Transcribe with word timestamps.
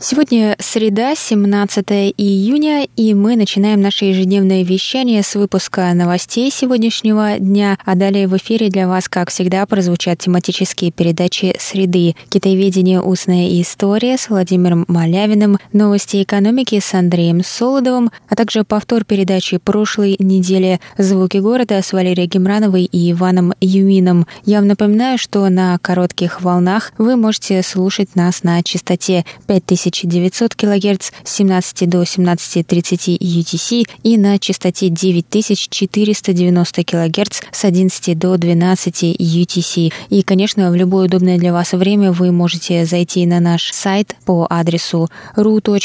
Сегодня 0.00 0.54
среда, 0.60 1.16
17 1.16 2.14
июня, 2.16 2.86
и 2.94 3.14
мы 3.14 3.34
начинаем 3.34 3.80
наше 3.80 4.04
ежедневное 4.04 4.62
вещание 4.62 5.24
с 5.24 5.34
выпуска 5.34 5.92
новостей 5.92 6.52
сегодняшнего 6.52 7.36
дня, 7.40 7.76
а 7.84 7.96
далее 7.96 8.28
в 8.28 8.36
эфире 8.36 8.68
для 8.68 8.86
вас, 8.86 9.08
как 9.08 9.30
всегда, 9.30 9.66
прозвучат 9.66 10.20
тематические 10.20 10.92
передачи 10.92 11.56
«Среды», 11.58 12.14
«Китайведение. 12.28 13.02
Устная 13.02 13.60
история» 13.60 14.16
с 14.16 14.28
Владимиром 14.28 14.84
Малявиным, 14.86 15.58
«Новости 15.72 16.22
экономики» 16.22 16.78
с 16.78 16.94
Андреем 16.94 17.42
Солодовым, 17.42 18.12
а 18.28 18.36
также 18.36 18.62
повтор 18.62 19.04
передачи 19.04 19.56
прошлой 19.56 20.14
недели 20.20 20.78
«Звуки 20.96 21.38
города» 21.38 21.82
с 21.82 21.92
Валерией 21.92 22.28
Гемрановой 22.28 22.84
и 22.84 23.10
Иваном 23.10 23.52
Юмином. 23.60 24.28
Я 24.44 24.58
вам 24.58 24.68
напоминаю, 24.68 25.18
что 25.18 25.48
на 25.48 25.76
коротких 25.78 26.40
волнах 26.40 26.92
вы 26.98 27.16
можете 27.16 27.64
слушать 27.64 28.14
нас 28.14 28.44
на 28.44 28.62
частоте 28.62 29.24
5000 29.48 29.87
900 29.90 30.54
кГц 30.54 31.10
с 31.24 31.34
17 31.36 31.88
до 31.88 32.02
17.30 32.02 33.18
UTC 33.18 33.84
и 34.02 34.18
на 34.18 34.38
частоте 34.38 34.88
9490 34.88 36.84
кГц 36.84 37.40
с 37.52 37.64
11 37.64 38.18
до 38.18 38.36
12 38.36 39.02
UTC. 39.18 39.92
И, 40.10 40.22
конечно, 40.22 40.70
в 40.70 40.74
любое 40.74 41.06
удобное 41.06 41.38
для 41.38 41.52
вас 41.52 41.72
время 41.72 42.12
вы 42.12 42.32
можете 42.32 42.84
зайти 42.84 43.26
на 43.26 43.40
наш 43.40 43.72
сайт 43.72 44.14
по 44.24 44.46
адресу 44.48 45.08
ru.rti.org.tw 45.36 45.78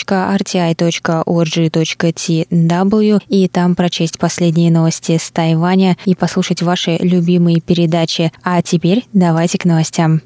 и 3.30 3.47
там 3.47 3.75
прочесть 3.75 4.20
последние 4.20 4.72
новости 4.72 5.17
с 5.17 5.31
Тайваня 5.31 5.97
и 6.05 6.16
послушать 6.16 6.61
ваши 6.61 6.97
любимые 6.97 7.61
передачи. 7.61 8.31
А 8.44 8.61
теперь 8.61 9.05
давайте 9.14 9.58
к 9.58 9.66
новостям. 9.66 10.22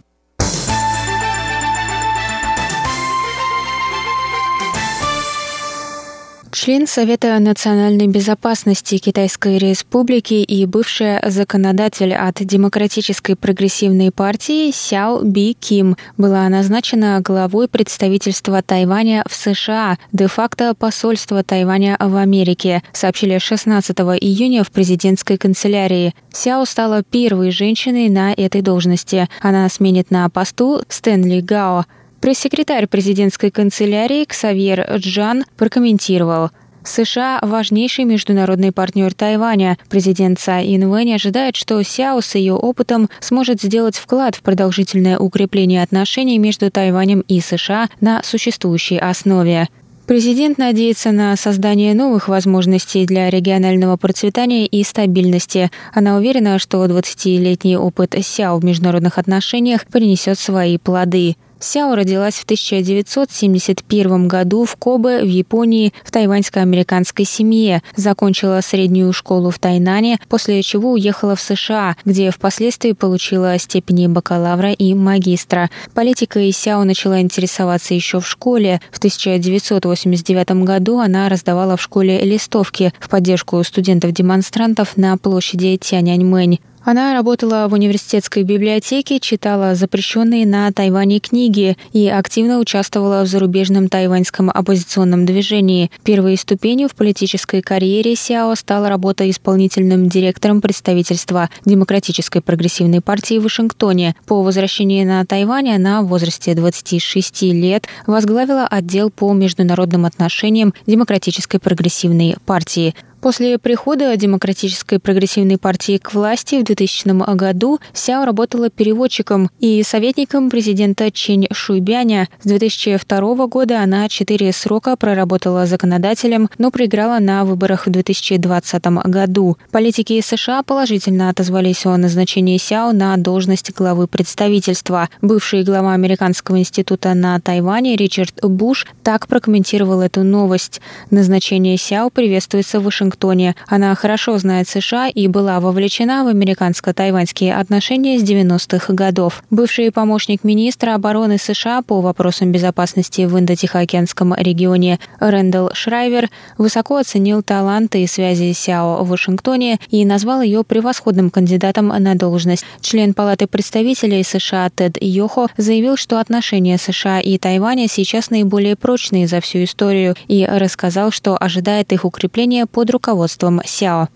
Член 6.60 6.88
Совета 6.88 7.38
национальной 7.38 8.08
безопасности 8.08 8.98
Китайской 8.98 9.60
Республики 9.60 10.34
и 10.34 10.66
бывший 10.66 11.20
законодатель 11.30 12.16
от 12.16 12.44
Демократической 12.44 13.36
прогрессивной 13.36 14.10
партии 14.10 14.72
Сяо 14.72 15.22
Би 15.22 15.54
Ким 15.54 15.98
была 16.18 16.50
назначена 16.50 17.22
главой 17.22 17.68
представительства 17.68 18.64
Тайваня 18.64 19.24
в 19.30 19.36
США, 19.36 20.00
де-факто 20.12 20.74
посольства 20.74 21.44
Тайваня 21.44 21.96
в 22.00 22.16
Америке, 22.16 22.82
сообщили 22.92 23.38
16 23.38 23.96
июня 24.20 24.64
в 24.64 24.72
президентской 24.72 25.38
канцелярии. 25.38 26.16
Сяо 26.34 26.66
стала 26.66 27.04
первой 27.04 27.52
женщиной 27.52 28.10
на 28.10 28.34
этой 28.34 28.64
должности. 28.64 29.30
Она 29.42 29.70
сменит 29.70 30.10
на 30.10 30.28
посту 30.32 30.82
Стэнли 30.90 31.40
Гао. 31.40 31.86
Пресс-секретарь 32.22 32.88
президентской 32.88 33.52
канцелярии 33.52 34.26
Ксавьер 34.26 34.98
Джан 34.98 35.46
прокомментировал– 35.58 36.52
США– 36.88 37.40
важнейший 37.42 38.06
международный 38.06 38.72
партнер 38.72 39.14
Тайваня. 39.14 39.78
Президент 39.90 40.40
Цай 40.40 40.76
Инвэнь 40.76 41.16
ожидает, 41.16 41.56
что 41.56 41.82
Сяо 41.83 42.22
с 42.22 42.36
ее 42.36 42.54
опытом 42.54 43.10
сможет 43.20 43.61
сделать 43.61 43.98
вклад 43.98 44.36
в 44.36 44.42
продолжительное 44.42 45.20
укрепление 45.20 45.83
отношений 45.83 46.39
между 46.39 46.72
Тайванем 46.72 47.22
и 47.22 47.39
США 47.39 47.89
на 48.00 48.23
существующей 48.23 48.98
основе. 48.98 49.67
Президент 50.05 50.58
надеется 50.58 51.11
на 51.11 51.36
создание 51.36 51.94
новых 51.94 52.30
возможностей 52.30 53.05
для 53.05 53.30
регионального 53.30 53.98
процветания 53.98 54.66
и 54.66 54.82
стабильности. 54.84 55.70
Она 55.94 56.16
уверена, 56.16 56.60
что 56.60 56.86
20-летний 56.86 57.76
опыт 57.76 58.16
Сяо 58.22 58.58
в 58.58 58.64
международных 58.64 59.17
отношениях 59.17 59.86
принесет 59.86 60.39
свои 60.39 60.78
плоды. 60.78 61.36
Сяо 61.60 61.95
родилась 61.95 62.36
в 62.36 62.44
1971 62.44 64.28
году 64.28 64.66
в 64.66 64.76
Кобе, 64.76 65.22
в 65.22 65.28
Японии, 65.28 65.94
в 66.04 66.12
тайваньско-американской 66.12 67.26
семье. 67.26 67.82
Закончила 67.95 68.62
среднюю 68.62 69.12
школу 69.14 69.50
в 69.50 69.60
Тайнане, 69.60 70.20
после 70.30 70.62
чего 70.62 70.92
уехала 70.92 71.36
в 71.36 71.42
США, 71.42 71.96
где 72.06 72.30
впоследствии 72.32 72.92
получила 72.92 73.58
степени 73.58 74.08
бакалавра 74.08 74.72
и 74.72 74.94
магистра. 74.94 75.70
Политикой 75.94 76.52
Сяо 76.52 76.84
начала 76.84 77.22
интересоваться 77.22 77.94
еще 77.94 78.20
в 78.20 78.28
школе. 78.28 78.80
В 78.92 78.98
1989 79.00 80.64
году 80.64 81.00
она 81.00 81.28
раздавала 81.30 81.76
в 81.78 81.82
школе 81.82 82.20
листовки 82.22 82.94
в 83.00 83.10
поддержку 83.10 83.64
студентов-демонстрантов 83.64 84.96
на 84.96 85.17
площади 85.17 85.78
Тяньаньмэнь. 85.78 86.60
Она 86.89 87.14
работала 87.14 87.67
в 87.67 87.73
университетской 87.73 88.43
библиотеке, 88.43 89.20
читала 89.20 89.75
запрещенные 89.75 90.48
на 90.48 90.71
Тайване 90.71 91.20
книги 91.20 91.75
и 91.92 92.08
активно 92.08 92.59
участвовала 92.59 93.23
в 93.23 93.27
зарубежном 93.27 93.89
тайваньском 93.89 94.49
оппозиционном 94.49 95.25
движении. 95.25 95.92
Первой 96.05 96.37
ступенью 96.37 96.87
в 96.87 96.95
политической 96.95 97.61
карьере 97.61 98.15
Сяо 98.15 98.55
стала 98.55 98.87
работа 98.87 99.30
исполнительным 99.30 100.08
директором 100.08 100.61
представительства 100.61 101.49
Демократической 101.65 102.39
прогрессивной 102.39 103.02
партии 103.02 103.37
в 103.37 103.43
Вашингтоне. 103.43 104.15
По 104.25 104.42
возвращении 104.42 105.04
на 105.04 105.25
Тайвань 105.25 105.71
она 105.71 106.02
в 106.02 106.08
возрасте 106.08 106.55
26 106.55 107.42
лет 107.52 107.86
возглавила 108.05 108.65
отдел 108.65 109.09
по 109.09 109.33
международным 109.33 110.05
отношениям 110.05 110.73
Демократической 110.86 111.59
прогрессивной 111.59 112.37
партии. 112.45 112.95
После 113.27 113.58
прихода 113.58 114.15
Демократической 114.15 114.99
прогрессивной 114.99 115.58
партии 115.58 115.98
к 115.98 116.14
власти 116.14 116.61
в 116.61 116.64
2000 116.64 117.36
году 117.36 117.77
Сяо 117.92 118.23
работала 118.23 118.70
переводчиком 118.70 119.49
и 119.60 119.83
советником 119.83 120.49
президента 120.49 121.11
Чень 121.11 121.49
Шуйбяня. 121.52 122.30
С 122.42 122.48
2002 122.48 123.48
года 123.48 123.82
она 123.82 124.08
четыре 124.08 124.54
срока 124.54 124.95
проработала 124.95 125.66
законодателем, 125.66 126.48
но 126.58 126.71
проиграла 126.71 127.20
на 127.20 127.43
выборах 127.43 127.87
в 127.87 127.89
2020 127.89 128.86
году. 128.86 129.57
Политики 129.74 130.21
США 130.21 130.63
положительно 130.63 131.27
отозвались 131.27 131.86
о 131.86 131.98
назначении 131.98 132.57
Сяо 132.57 132.94
на 132.94 133.18
должность 133.18 133.74
главы 133.74 134.07
представительства. 134.07 135.10
Бывший 135.21 135.66
глава 135.66 135.94
Американского 135.95 136.60
института 136.60 137.13
на 137.13 137.38
Тайване 137.42 137.98
Ричард 137.98 138.39
Буш 138.42 138.88
так 139.04 139.27
прокомментировал 139.27 140.00
эту 140.00 140.24
новость. 140.24 140.80
Назначение 141.12 141.75
Сяо 141.75 142.10
приветствуется 142.10 142.80
в 142.80 142.88
Вашингтоне. 143.18 143.56
Она 143.68 143.95
хорошо 143.95 144.38
знает 144.38 144.68
США 144.68 145.07
и 145.07 145.28
была 145.28 145.60
вовлечена 145.60 146.24
в 146.24 146.28
американско-тайваньские 146.28 147.54
отношения 147.54 148.19
с 148.19 148.24
90-х 148.24 148.94
годов. 148.94 149.44
Бывший 149.50 149.92
помощник 149.92 150.44
министра 150.44 150.94
обороны 150.95 151.38
США 151.38 151.81
по 151.81 152.01
вопросам 152.01 152.51
безопасности 152.51 153.25
в 153.25 153.38
Индо-Тихоокеанском 153.38 154.36
регионе 154.36 155.00
Рэндалл 155.19 155.72
Шрайвер 155.74 156.30
высоко 156.57 156.98
оценил 156.98 157.42
таланты 157.42 158.04
и 158.04 158.07
связи 158.07 158.54
Сяо 158.54 159.04
в 159.04 159.10
Вашингтоне 159.10 159.80
и 159.89 160.06
назвал 160.06 160.42
ее 160.42 160.63
превосходным 160.63 161.30
кандидатом 161.30 161.88
на 161.88 162.16
должность. 162.16 162.66
Член 162.81 163.13
Палаты 163.13 163.48
представителей 163.48 164.24
США 164.24 164.69
Тед 164.69 164.98
Йохо 165.01 165.48
заявил, 165.57 165.98
что 165.98 166.19
отношения 166.19 166.78
США 166.78 167.19
и 167.19 167.38
Тайваня 167.38 167.88
сейчас 167.88 168.30
наиболее 168.30 168.75
прочные 168.75 169.28
за 169.28 169.42
всю 169.42 169.63
историю 169.63 170.16
и 170.28 170.46
рассказал, 170.46 171.12
что 171.12 171.38
ожидает 171.40 171.92
их 171.94 172.06
укрепления 172.06 172.66
под 172.66 172.92
руководством 172.98 173.62
Сяо. 173.64 174.10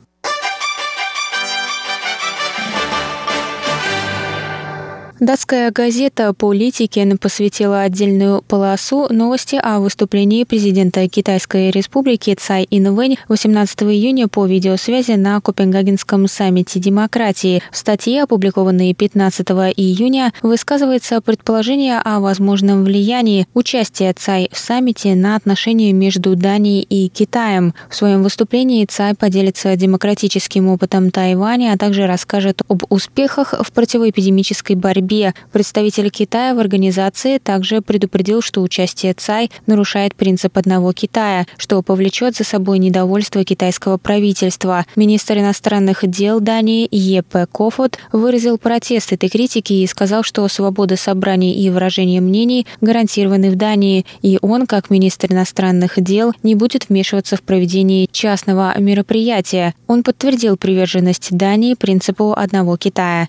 Датская 5.21 5.69
газета 5.69 6.33
«Политикен» 6.33 7.15
посвятила 7.19 7.81
отдельную 7.81 8.41
полосу 8.41 9.05
новости 9.13 9.55
о 9.55 9.79
выступлении 9.79 10.45
президента 10.45 11.07
Китайской 11.07 11.69
республики 11.69 12.33
Цай 12.33 12.65
Инвэнь 12.71 13.17
18 13.27 13.83
июня 13.83 14.27
по 14.27 14.47
видеосвязи 14.47 15.11
на 15.11 15.39
Копенгагенском 15.39 16.27
саммите 16.27 16.79
демократии. 16.79 17.61
В 17.71 17.77
статье, 17.77 18.23
опубликованной 18.23 18.95
15 18.95 19.47
июня, 19.77 20.33
высказывается 20.41 21.21
предположение 21.21 21.99
о 21.99 22.19
возможном 22.19 22.83
влиянии 22.83 23.45
участия 23.53 24.15
Цай 24.17 24.49
в 24.51 24.57
саммите 24.57 25.13
на 25.13 25.35
отношения 25.35 25.93
между 25.93 26.35
Данией 26.35 26.81
и 26.81 27.09
Китаем. 27.09 27.75
В 27.91 27.95
своем 27.95 28.23
выступлении 28.23 28.85
Цай 28.85 29.13
поделится 29.13 29.75
демократическим 29.75 30.67
опытом 30.69 31.11
Тайваня, 31.11 31.73
а 31.73 31.77
также 31.77 32.07
расскажет 32.07 32.63
об 32.67 32.85
успехах 32.89 33.53
в 33.61 33.71
противоэпидемической 33.71 34.75
борьбе 34.75 35.10
себе. 35.11 35.33
Представитель 35.51 36.09
Китая 36.09 36.53
в 36.55 36.59
организации 36.59 37.37
также 37.37 37.81
предупредил, 37.81 38.41
что 38.41 38.61
участие 38.61 39.13
ЦАЙ 39.13 39.49
нарушает 39.67 40.15
принцип 40.15 40.57
одного 40.57 40.93
Китая, 40.93 41.45
что 41.57 41.81
повлечет 41.81 42.35
за 42.35 42.43
собой 42.43 42.79
недовольство 42.79 43.43
китайского 43.43 43.97
правительства. 43.97 44.85
Министр 44.95 45.39
иностранных 45.39 46.09
дел 46.09 46.39
Дании 46.39 46.87
Епе 46.89 47.45
Кофот 47.51 47.97
выразил 48.13 48.57
протест 48.57 49.11
этой 49.11 49.29
критики 49.29 49.73
и 49.73 49.87
сказал, 49.87 50.23
что 50.23 50.47
свобода 50.47 50.95
собраний 50.95 51.53
и 51.53 51.69
выражения 51.69 52.21
мнений 52.21 52.65
гарантированы 52.79 53.51
в 53.51 53.55
Дании, 53.55 54.05
и 54.21 54.39
он, 54.41 54.65
как 54.65 54.89
министр 54.89 55.33
иностранных 55.33 56.01
дел, 56.01 56.33
не 56.43 56.55
будет 56.55 56.87
вмешиваться 56.89 57.35
в 57.35 57.41
проведение 57.41 58.07
частного 58.11 58.73
мероприятия. 58.79 59.73
Он 59.87 60.03
подтвердил 60.03 60.55
приверженность 60.55 61.35
Дании 61.35 61.73
принципу 61.73 62.33
одного 62.33 62.77
Китая. 62.77 63.27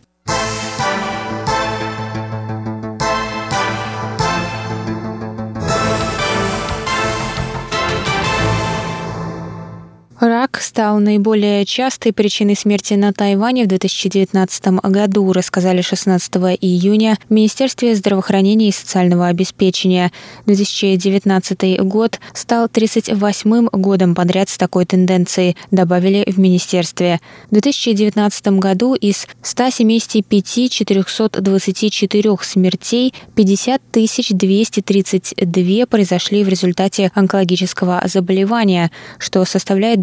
Стал 10.72 11.00
наиболее 11.00 11.66
частой 11.66 12.14
причиной 12.14 12.56
смерти 12.56 12.94
на 12.94 13.12
Тайване 13.12 13.64
в 13.64 13.66
2019 13.66 14.80
году, 14.84 15.30
рассказали 15.34 15.82
16 15.82 16.34
июня 16.62 17.18
в 17.28 17.30
Министерстве 17.30 17.94
здравоохранения 17.94 18.70
и 18.70 18.72
социального 18.72 19.26
обеспечения. 19.26 20.12
2019 20.46 21.78
год 21.82 22.18
стал 22.32 22.68
38-м 22.68 23.68
годом 23.70 24.14
подряд 24.14 24.48
с 24.48 24.56
такой 24.56 24.86
тенденцией, 24.86 25.58
добавили 25.70 26.24
в 26.26 26.38
Министерстве. 26.38 27.20
В 27.48 27.52
2019 27.52 28.46
году 28.58 28.94
из 28.94 29.26
175 29.42 30.70
424 30.70 32.36
смертей 32.40 33.12
50 33.34 33.82
232 33.92 35.84
произошли 35.84 36.44
в 36.44 36.48
результате 36.48 37.12
онкологического 37.14 38.00
заболевания, 38.06 38.90
что 39.18 39.44
составляет 39.44 40.00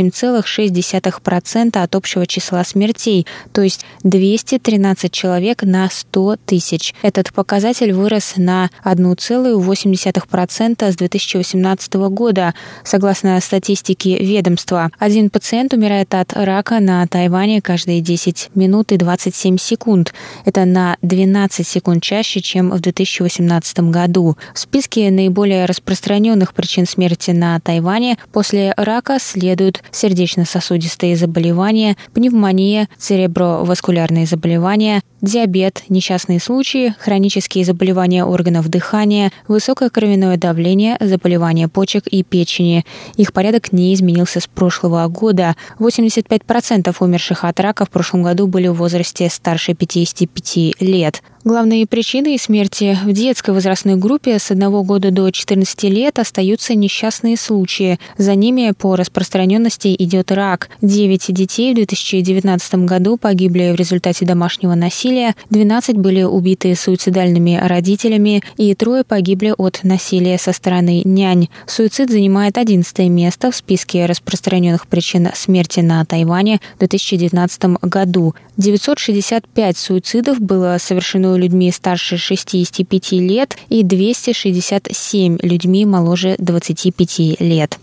28,6% 0.00 1.82
от 1.82 1.94
общего 1.94 2.26
числа 2.26 2.64
смертей, 2.64 3.26
то 3.52 3.62
есть 3.62 3.84
213 4.02 5.12
человек 5.12 5.62
на 5.62 5.88
100 5.88 6.36
тысяч. 6.44 6.94
Этот 7.02 7.32
показатель 7.32 7.92
вырос 7.92 8.34
на 8.36 8.70
1,8% 8.84 10.92
с 10.92 10.96
2018 10.96 11.94
года, 11.94 12.54
согласно 12.84 13.40
статистике 13.40 14.18
ведомства. 14.18 14.90
Один 14.98 15.30
пациент 15.30 15.72
умирает 15.72 16.14
от 16.14 16.32
рака 16.32 16.80
на 16.80 17.06
Тайване 17.06 17.62
каждые 17.62 18.00
10 18.00 18.50
минут 18.54 18.92
и 18.92 18.96
27 18.96 19.58
секунд. 19.58 20.12
Это 20.44 20.64
на 20.64 20.96
12 21.02 21.66
секунд 21.66 22.02
чаще, 22.02 22.40
чем 22.40 22.70
в 22.70 22.80
2018 22.80 23.90
году. 23.90 24.36
В 24.54 24.58
списке 24.58 25.10
наиболее 25.10 25.66
распространенных 25.66 26.54
причин 26.54 26.86
смерти 26.86 27.30
на 27.30 27.60
Тайване 27.60 28.18
после 28.32 28.74
рака 28.76 29.18
следуют 29.20 29.83
сердечно-сосудистые 29.90 31.16
заболевания, 31.16 31.96
пневмония, 32.12 32.88
цереброваскулярные 32.98 34.26
заболевания, 34.26 35.02
диабет, 35.24 35.82
несчастные 35.88 36.40
случаи, 36.40 36.94
хронические 36.98 37.64
заболевания 37.64 38.24
органов 38.24 38.68
дыхания, 38.68 39.32
высокое 39.48 39.90
кровяное 39.90 40.36
давление, 40.36 40.96
заболевания 41.00 41.68
почек 41.68 42.06
и 42.06 42.22
печени. 42.22 42.84
Их 43.16 43.32
порядок 43.32 43.72
не 43.72 43.94
изменился 43.94 44.40
с 44.40 44.46
прошлого 44.46 45.06
года. 45.08 45.56
85% 45.78 46.94
умерших 47.00 47.44
от 47.44 47.60
рака 47.60 47.84
в 47.84 47.90
прошлом 47.90 48.22
году 48.22 48.46
были 48.46 48.68
в 48.68 48.74
возрасте 48.74 49.28
старше 49.30 49.74
55 49.74 50.80
лет. 50.80 51.22
Главные 51.44 51.86
причины 51.86 52.38
смерти 52.38 52.96
в 53.04 53.12
детской 53.12 53.50
возрастной 53.50 53.96
группе 53.96 54.38
с 54.38 54.50
1 54.50 54.82
года 54.82 55.10
до 55.10 55.30
14 55.30 55.82
лет 55.84 56.18
остаются 56.18 56.74
несчастные 56.74 57.36
случаи. 57.36 57.98
За 58.16 58.34
ними 58.34 58.72
по 58.72 58.96
распространенности 58.96 59.73
идет 59.82 60.32
рак. 60.32 60.68
9 60.82 61.34
детей 61.34 61.72
в 61.72 61.76
2019 61.76 62.74
году 62.86 63.16
погибли 63.16 63.72
в 63.72 63.74
результате 63.74 64.24
домашнего 64.24 64.74
насилия, 64.74 65.34
12 65.50 65.96
были 65.96 66.22
убиты 66.22 66.74
суицидальными 66.74 67.60
родителями 67.62 68.42
и 68.56 68.74
трое 68.74 69.04
погибли 69.04 69.54
от 69.56 69.80
насилия 69.82 70.38
со 70.38 70.52
стороны 70.52 71.02
нянь. 71.04 71.48
Суицид 71.66 72.10
занимает 72.10 72.58
11 72.58 72.98
место 73.08 73.50
в 73.50 73.56
списке 73.56 74.06
распространенных 74.06 74.86
причин 74.86 75.28
смерти 75.34 75.80
на 75.80 76.04
Тайване 76.04 76.60
в 76.76 76.78
2019 76.78 77.64
году. 77.82 78.34
965 78.56 79.76
суицидов 79.76 80.40
было 80.40 80.76
совершено 80.78 81.36
людьми 81.36 81.70
старше 81.72 82.16
65 82.16 83.12
лет 83.12 83.56
и 83.68 83.82
267 83.82 85.38
людьми 85.42 85.86
моложе 85.86 86.36
25 86.38 87.40
лет. 87.40 87.78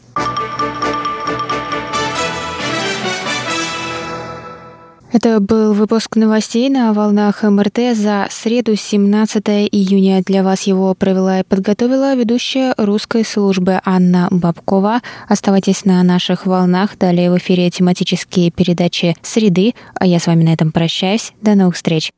Это 5.11 5.41
был 5.41 5.73
выпуск 5.73 6.15
новостей 6.15 6.69
на 6.69 6.93
волнах 6.93 7.43
МРТ 7.43 7.95
за 7.95 8.27
среду 8.29 8.77
17 8.77 9.43
июня. 9.69 10.23
Для 10.25 10.41
вас 10.41 10.63
его 10.63 10.93
провела 10.93 11.41
и 11.41 11.43
подготовила 11.43 12.15
ведущая 12.15 12.73
русской 12.77 13.25
службы 13.25 13.81
Анна 13.83 14.29
Бабкова. 14.31 15.01
Оставайтесь 15.27 15.83
на 15.83 16.01
наших 16.03 16.45
волнах. 16.45 16.97
Далее 16.97 17.29
в 17.29 17.37
эфире 17.37 17.69
тематические 17.69 18.51
передачи 18.51 19.17
«Среды». 19.21 19.73
А 19.95 20.05
я 20.05 20.19
с 20.19 20.27
вами 20.27 20.43
на 20.43 20.53
этом 20.53 20.71
прощаюсь. 20.71 21.33
До 21.41 21.55
новых 21.55 21.75
встреч. 21.75 22.13